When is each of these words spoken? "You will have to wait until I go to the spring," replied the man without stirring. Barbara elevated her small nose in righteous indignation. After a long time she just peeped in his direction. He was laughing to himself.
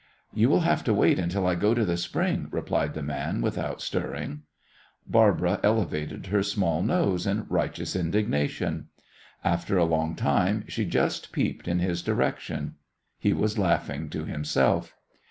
"You 0.33 0.49
will 0.49 0.61
have 0.61 0.83
to 0.85 0.95
wait 0.95 1.19
until 1.19 1.45
I 1.45 1.53
go 1.53 1.75
to 1.75 1.85
the 1.85 1.95
spring," 1.95 2.47
replied 2.49 2.95
the 2.95 3.03
man 3.03 3.39
without 3.39 3.83
stirring. 3.83 4.41
Barbara 5.05 5.59
elevated 5.61 6.25
her 6.25 6.41
small 6.41 6.81
nose 6.81 7.27
in 7.27 7.45
righteous 7.49 7.95
indignation. 7.95 8.87
After 9.43 9.77
a 9.77 9.85
long 9.85 10.15
time 10.15 10.63
she 10.67 10.85
just 10.85 11.31
peeped 11.31 11.67
in 11.67 11.77
his 11.77 12.01
direction. 12.01 12.77
He 13.19 13.31
was 13.31 13.59
laughing 13.59 14.09
to 14.09 14.25
himself. 14.25 14.95